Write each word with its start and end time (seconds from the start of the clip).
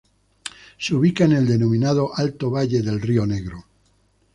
Se 0.79 0.95
ubica 0.95 1.25
en 1.25 1.33
el 1.33 1.45
denominado 1.47 2.09
Alto 2.15 2.49
Valle 2.49 2.81
del 2.81 2.99
Río 2.99 3.27
Negro. 3.27 3.65